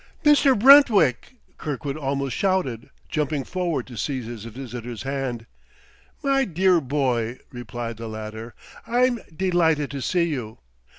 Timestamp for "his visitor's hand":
4.25-5.45